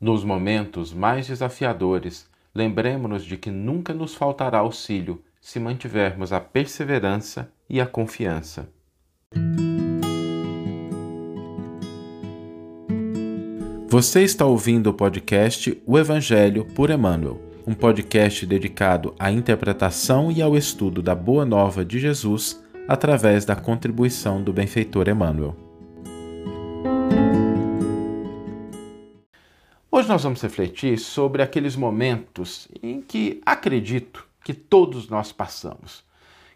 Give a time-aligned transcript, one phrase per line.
[0.00, 7.52] Nos momentos mais desafiadores, lembremos-nos de que nunca nos faltará auxílio se mantivermos a perseverança
[7.68, 8.70] e a confiança.
[13.88, 20.40] Você está ouvindo o podcast O Evangelho por Emmanuel, um podcast dedicado à interpretação e
[20.40, 25.69] ao estudo da Boa Nova de Jesus através da contribuição do benfeitor Emmanuel.
[30.10, 36.04] Nós vamos refletir sobre aqueles momentos em que acredito que todos nós passamos.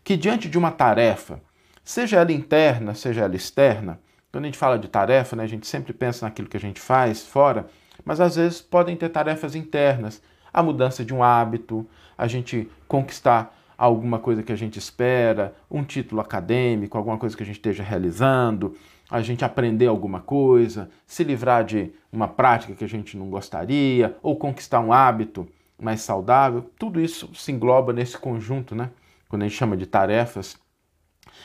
[0.02, 1.40] Que diante de uma tarefa,
[1.84, 4.00] seja ela interna, seja ela externa,
[4.32, 6.80] quando a gente fala de tarefa, né, a gente sempre pensa naquilo que a gente
[6.80, 7.68] faz fora,
[8.04, 10.20] mas às vezes podem ter tarefas internas,
[10.52, 11.86] a mudança de um hábito,
[12.18, 17.44] a gente conquistar alguma coisa que a gente espera, um título acadêmico, alguma coisa que
[17.44, 18.74] a gente esteja realizando,
[19.10, 24.16] a gente aprender alguma coisa, se livrar de uma prática que a gente não gostaria,
[24.22, 25.46] ou conquistar um hábito
[25.80, 28.90] mais saudável, tudo isso se engloba nesse conjunto, né?
[29.28, 30.56] Quando a gente chama de tarefas.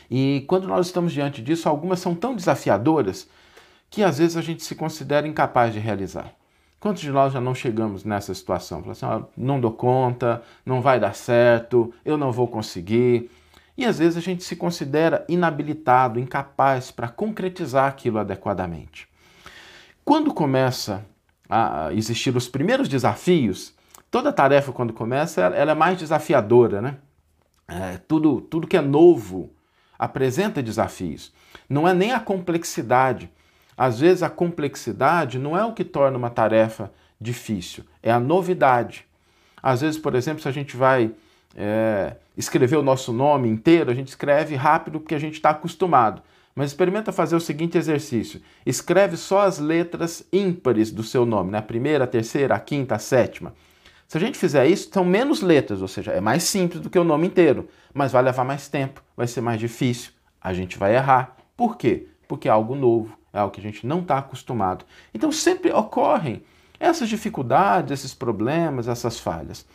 [0.10, 3.30] E quando nós estamos diante disso, algumas são tão desafiadoras
[3.90, 6.34] que às vezes a gente se considera incapaz de realizar.
[6.80, 8.80] Quantos de nós já não chegamos nessa situação?
[8.80, 13.30] Falamos assim, ah, não dou conta, não vai dar certo, eu não vou conseguir.
[13.80, 19.08] E às vezes a gente se considera inabilitado, incapaz para concretizar aquilo adequadamente.
[20.04, 21.06] Quando começa
[21.50, 23.74] a existir os primeiros desafios,
[24.12, 26.98] toda tarefa quando começa, ela é mais desafiadora, né?
[27.70, 29.50] É, tudo, tudo que é novo
[29.98, 31.32] apresenta desafios.
[31.70, 33.32] Não é nem a complexidade.
[33.78, 39.06] Às vezes a complexidade não é o que torna uma tarefa difícil, é a novidade.
[39.64, 41.14] Às vezes, por exemplo, se a gente vai
[41.56, 46.22] é, escrever o nosso nome inteiro, a gente escreve rápido porque a gente está acostumado.
[46.56, 51.58] Mas experimenta fazer o seguinte exercício: escreve só as letras ímpares do seu nome, né?
[51.58, 53.54] a primeira, a terceira, a quinta, a sétima.
[54.08, 56.98] Se a gente fizer isso, são menos letras, ou seja, é mais simples do que
[56.98, 60.12] o nome inteiro, mas vai levar mais tempo, vai ser mais difícil,
[60.42, 61.38] a gente vai errar.
[61.56, 62.08] Por quê?
[62.28, 64.84] Porque é algo novo, é algo que a gente não está acostumado.
[65.14, 66.42] Então sempre ocorrem
[66.80, 69.66] essas dificuldades, esses problemas, essas falhas.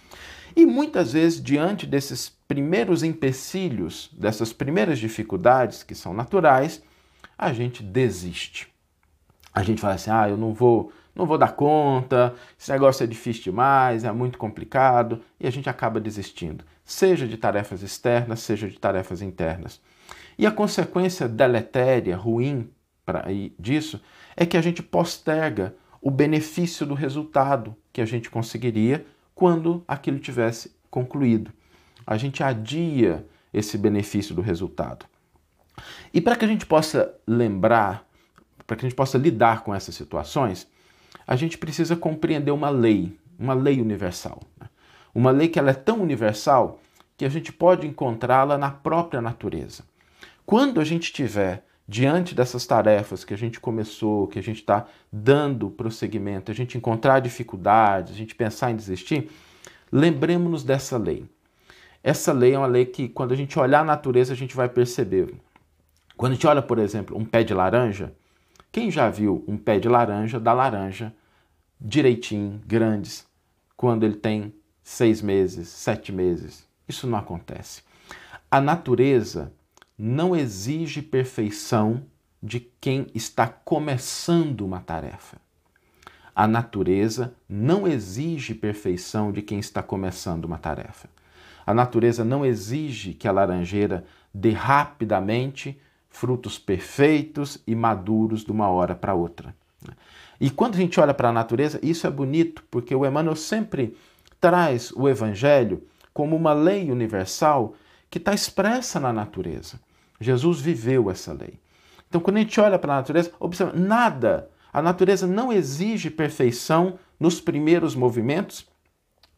[0.57, 6.83] E muitas vezes, diante desses primeiros empecilhos, dessas primeiras dificuldades que são naturais,
[7.37, 8.73] a gente desiste.
[9.53, 13.07] A gente fala assim: ah, eu não vou não vou dar conta, esse negócio é
[13.07, 18.69] difícil demais, é muito complicado, e a gente acaba desistindo, seja de tarefas externas, seja
[18.69, 19.81] de tarefas internas.
[20.37, 22.69] E a consequência deletéria, ruim
[23.07, 23.27] pra,
[23.57, 24.01] disso,
[24.37, 30.19] é que a gente posterga o benefício do resultado que a gente conseguiria quando aquilo
[30.19, 31.51] tivesse concluído.
[32.07, 35.07] A gente adia esse benefício do resultado.
[36.13, 38.07] E para que a gente possa lembrar,
[38.67, 40.69] para que a gente possa lidar com essas situações,
[41.27, 44.43] a gente precisa compreender uma lei, uma lei universal.
[44.61, 44.69] Né?
[45.15, 46.83] Uma lei que ela é tão universal
[47.17, 49.85] que a gente pode encontrá-la na própria natureza.
[50.45, 54.87] Quando a gente estiver diante dessas tarefas que a gente começou, que a gente está
[55.13, 59.31] dando prosseguimento, a gente encontrar dificuldades, a gente pensar em desistir,
[59.93, 61.27] lembremos-nos dessa lei.
[62.03, 64.69] Essa lei é uma lei que, quando a gente olhar a natureza, a gente vai
[64.69, 65.35] perceber.
[66.17, 68.15] Quando a gente olha, por exemplo, um pé de laranja,
[68.71, 71.15] quem já viu um pé de laranja da laranja
[71.81, 73.27] direitinho, grandes,
[73.77, 76.67] quando ele tem seis meses, sete meses?
[76.89, 77.83] Isso não acontece.
[78.51, 79.53] A natureza
[79.99, 82.03] não exige perfeição
[82.43, 85.39] de quem está começando uma tarefa.
[86.35, 91.09] A natureza não exige perfeição de quem está começando uma tarefa.
[91.65, 98.69] A natureza não exige que a laranjeira dê rapidamente frutos perfeitos e maduros de uma
[98.69, 99.55] hora para outra.
[100.41, 103.97] E quando a gente olha para a natureza, isso é bonito, porque o Emmanuel sempre
[104.41, 107.75] traz o Evangelho como uma lei universal
[108.15, 109.81] que está expressa na natureza.
[110.21, 111.59] Jesus viveu essa lei.
[112.09, 116.97] Então, quando a gente olha para a natureza, observa, nada, a natureza não exige perfeição
[117.19, 118.69] nos primeiros movimentos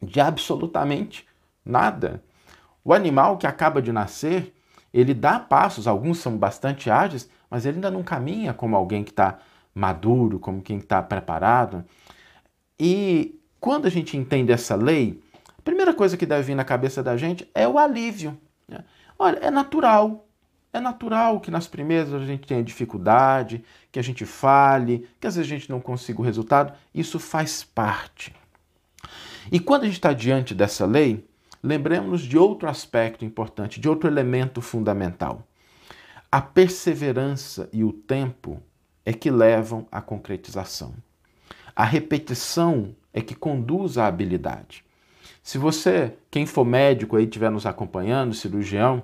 [0.03, 1.27] de absolutamente
[1.65, 2.23] nada.
[2.85, 4.55] O animal que acaba de nascer,
[4.93, 9.11] ele dá passos, alguns são bastante ágeis, mas ele ainda não caminha como alguém que
[9.11, 9.39] está
[9.75, 11.83] maduro, como quem está preparado.
[12.79, 15.19] E quando a gente entende essa lei,
[15.59, 18.39] a primeira coisa que deve vir na cabeça da gente é o alívio.
[19.19, 20.27] Olha, é natural.
[20.73, 25.37] É natural que nas primeiras a gente tenha dificuldade, que a gente fale, que às
[25.37, 26.75] vezes a gente não consiga o resultado.
[26.95, 28.35] Isso faz parte.
[29.51, 31.27] E quando a gente está diante dessa lei,
[31.63, 35.47] lembremos-nos de outro aspecto importante, de outro elemento fundamental.
[36.31, 38.63] A perseverança e o tempo
[39.05, 40.95] é que levam à concretização.
[41.75, 44.85] A repetição é que conduz à habilidade.
[45.47, 49.01] Se você, quem for médico aí, estiver nos acompanhando, cirurgião,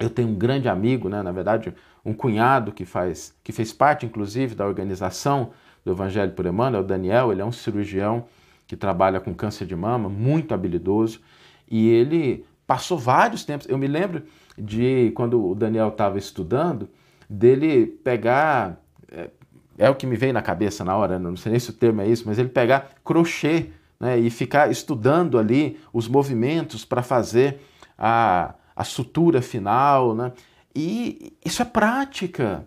[0.00, 1.72] eu tenho um grande amigo, né, na verdade,
[2.04, 5.52] um cunhado que faz, que fez parte, inclusive, da organização
[5.84, 8.24] do Evangelho por Emmanuel, o Daniel, ele é um cirurgião
[8.66, 11.20] que trabalha com câncer de mama, muito habilidoso,
[11.70, 13.68] e ele passou vários tempos.
[13.68, 14.24] Eu me lembro
[14.58, 16.88] de quando o Daniel estava estudando,
[17.30, 18.76] dele pegar.
[19.08, 19.30] É,
[19.78, 22.00] é, o que me veio na cabeça na hora, não sei nem se o termo
[22.00, 27.60] é isso, mas ele pegar crochê né, e ficar estudando ali os movimentos para fazer
[27.98, 30.14] a, a sutura final.
[30.14, 30.32] Né?
[30.74, 32.66] E isso é prática.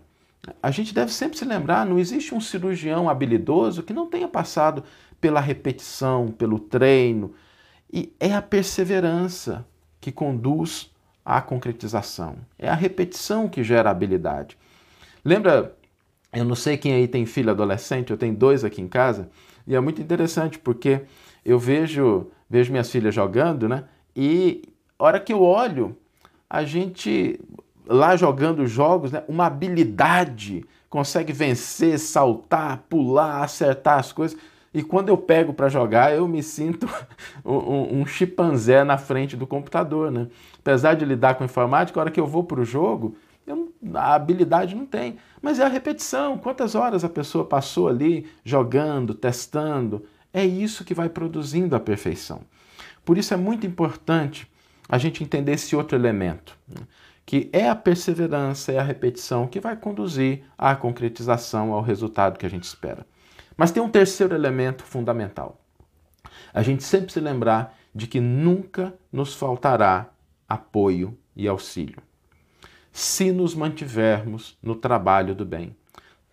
[0.61, 4.83] A gente deve sempre se lembrar: não existe um cirurgião habilidoso que não tenha passado
[5.19, 7.33] pela repetição, pelo treino.
[7.91, 9.65] E é a perseverança
[9.99, 10.91] que conduz
[11.25, 12.37] à concretização.
[12.57, 14.57] É a repetição que gera habilidade.
[15.25, 15.75] Lembra,
[16.31, 19.29] eu não sei quem aí tem filho adolescente, eu tenho dois aqui em casa,
[19.69, 21.01] e é muito interessante porque
[21.45, 23.83] eu vejo, vejo minhas filhas jogando, né?
[24.15, 24.63] E
[24.97, 25.95] hora que eu olho,
[26.49, 27.39] a gente
[27.85, 34.35] lá jogando jogos, né, uma habilidade, consegue vencer, saltar, pular, acertar as coisas.
[34.73, 36.89] E quando eu pego para jogar, eu me sinto
[37.45, 40.27] um, um, chimpanzé na frente do computador, né?
[40.57, 43.15] Apesar de lidar com informática, a hora que eu vou para o jogo,
[43.93, 45.17] a habilidade não tem.
[45.41, 46.37] Mas é a repetição.
[46.37, 50.05] Quantas horas a pessoa passou ali jogando, testando?
[50.33, 52.41] É isso que vai produzindo a perfeição.
[53.03, 54.49] Por isso é muito importante
[54.87, 56.81] a gente entender esse outro elemento, né?
[57.25, 62.45] que é a perseverança, é a repetição que vai conduzir à concretização, ao resultado que
[62.45, 63.05] a gente espera.
[63.55, 65.59] Mas tem um terceiro elemento fundamental.
[66.51, 70.09] A gente sempre se lembrar de que nunca nos faltará
[70.47, 72.01] apoio e auxílio.
[72.91, 75.75] Se nos mantivermos no trabalho do bem.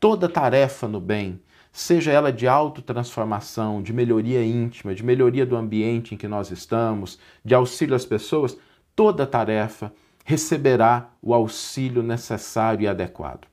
[0.00, 1.40] Toda tarefa no bem,
[1.72, 7.18] seja ela de autotransformação, de melhoria íntima, de melhoria do ambiente em que nós estamos,
[7.44, 8.56] de auxílio às pessoas,
[8.94, 9.92] toda tarefa
[10.24, 13.46] receberá o auxílio necessário e adequado.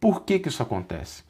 [0.00, 1.22] Por que, que isso acontece?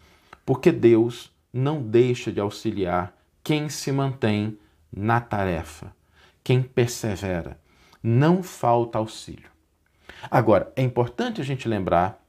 [0.44, 3.14] Porque Deus não deixa de auxiliar
[3.44, 4.58] quem se mantém
[4.92, 5.94] na tarefa,
[6.42, 7.58] quem persevera.
[8.02, 9.50] Não falta auxílio.
[10.30, 12.22] Agora, é importante a gente lembrar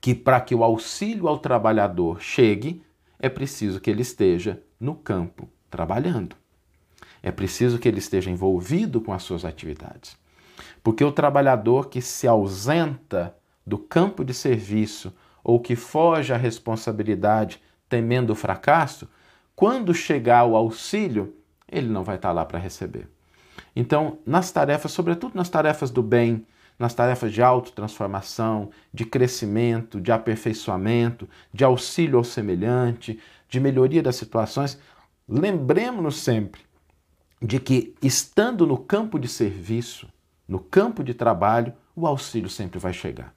[0.00, 2.82] que para que o auxílio ao trabalhador chegue,
[3.18, 6.36] é preciso que ele esteja no campo trabalhando.
[7.22, 10.16] É preciso que ele esteja envolvido com as suas atividades.
[10.82, 13.34] Porque o trabalhador que se ausenta
[13.66, 19.08] do campo de serviço ou que foge à responsabilidade temendo o fracasso,
[19.54, 21.34] quando chegar o auxílio,
[21.70, 23.08] ele não vai estar lá para receber.
[23.74, 26.46] Então, nas tarefas, sobretudo nas tarefas do bem,
[26.78, 34.16] nas tarefas de autotransformação, de crescimento, de aperfeiçoamento, de auxílio ao semelhante, de melhoria das
[34.16, 34.78] situações,
[35.28, 36.60] lembremos-nos sempre
[37.40, 40.08] de que, estando no campo de serviço,
[40.46, 43.34] no campo de trabalho, o auxílio sempre vai chegar.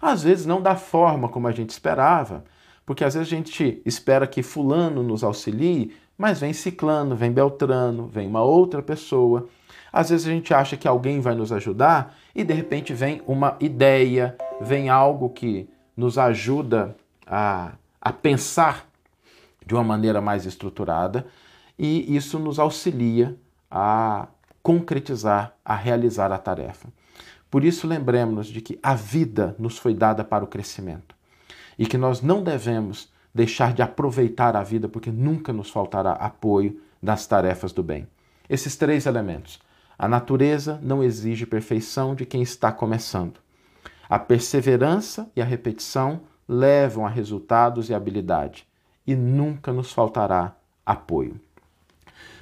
[0.00, 2.44] Às vezes não da forma como a gente esperava,
[2.86, 8.06] porque às vezes a gente espera que fulano nos auxilie, mas vem ciclano, vem beltrano,
[8.06, 9.48] vem uma outra pessoa.
[9.92, 13.56] Às vezes a gente acha que alguém vai nos ajudar e de repente vem uma
[13.60, 16.96] ideia, vem algo que nos ajuda
[17.26, 18.86] a, a pensar
[19.64, 21.26] de uma maneira mais estruturada
[21.78, 23.36] e isso nos auxilia
[23.70, 24.28] a
[24.62, 26.88] concretizar, a realizar a tarefa.
[27.50, 31.14] Por isso, lembremos-nos de que a vida nos foi dada para o crescimento
[31.78, 36.80] e que nós não devemos deixar de aproveitar a vida porque nunca nos faltará apoio
[37.02, 38.06] das tarefas do bem.
[38.48, 39.58] Esses três elementos.
[39.98, 43.40] A natureza não exige perfeição de quem está começando.
[44.08, 48.66] A perseverança e a repetição levam a resultados e habilidade,
[49.06, 51.40] e nunca nos faltará apoio.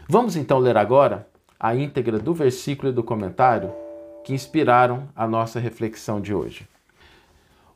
[0.08, 3.72] Vamos então ler agora a íntegra do versículo e do comentário
[4.24, 6.66] que inspiraram a nossa reflexão de hoje.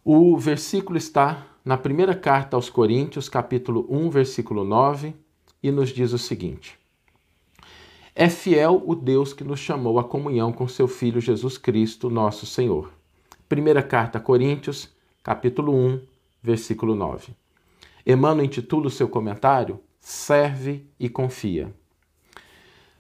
[0.05, 5.17] O versículo está na primeira carta aos Coríntios, capítulo 1, versículo 9,
[5.61, 6.79] e nos diz o seguinte:
[8.15, 12.47] É fiel o Deus que nos chamou à comunhão com seu Filho Jesus Cristo, nosso
[12.47, 12.93] Senhor.
[13.49, 14.89] Primeira carta a Coríntios,
[15.25, 16.01] capítulo 1,
[16.41, 17.35] versículo 9.
[18.07, 21.75] Emmanuel intitula o seu comentário Serve e Confia.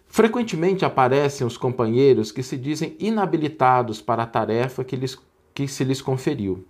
[0.08, 5.16] Frequentemente aparecem os companheiros que se dizem inabilitados para a tarefa que, lhes,
[5.54, 6.66] que se lhes conferiu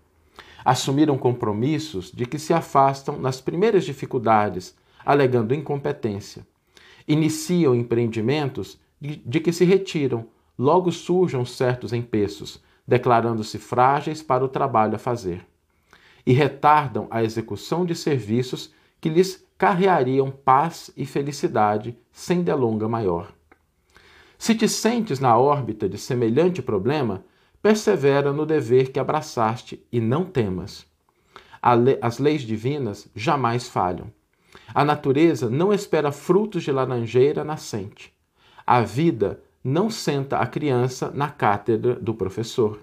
[0.66, 6.44] assumiram compromissos de que se afastam nas primeiras dificuldades, alegando incompetência.
[7.06, 10.26] Iniciam empreendimentos de, que se retiram,
[10.58, 15.46] logo surjam certos empeços, declarando-se frágeis para o trabalho a fazer.
[16.26, 23.32] E retardam a execução de serviços que lhes carreariam paz e felicidade sem delonga maior.
[24.36, 27.24] Se te sentes na órbita de semelhante problema,
[27.66, 30.86] persevera no dever que abraçaste e não temas.
[32.00, 34.06] As leis divinas jamais falham.
[34.72, 38.14] A natureza não espera frutos de laranjeira nascente.
[38.64, 42.78] A vida não senta a criança na cátedra do professor.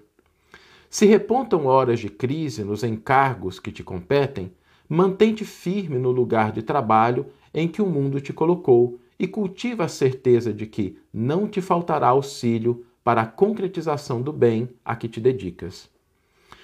[0.89, 4.51] Se repontam horas de crise nos encargos que te competem,
[4.89, 9.87] mantente firme no lugar de trabalho em que o mundo te colocou e cultiva a
[9.87, 15.19] certeza de que não te faltará auxílio para a concretização do bem a que te
[15.19, 15.89] dedicas.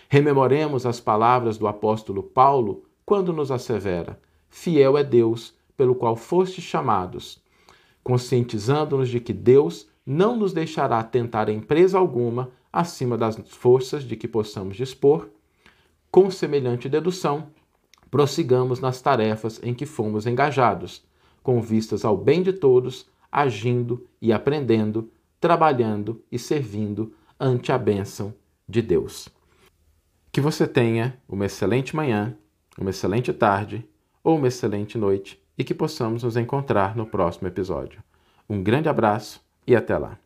[0.07, 4.19] Rememoremos as palavras do apóstolo Paulo quando nos assevera:
[4.49, 7.41] Fiel é Deus, pelo qual fostes chamados,
[8.03, 14.27] conscientizando-nos de que Deus não nos deixará tentar empresa alguma acima das forças de que
[14.27, 15.29] possamos dispor.
[16.11, 17.47] Com semelhante dedução,
[18.09, 21.03] prossigamos nas tarefas em que fomos engajados,
[21.43, 28.33] com vistas ao bem de todos, agindo e aprendendo, trabalhando e servindo ante a bênção
[28.67, 29.29] de Deus.
[30.31, 32.37] Que você tenha uma excelente manhã,
[32.77, 33.87] uma excelente tarde
[34.23, 38.03] ou uma excelente noite e que possamos nos encontrar no próximo episódio.
[38.49, 40.17] Um grande abraço e até lá.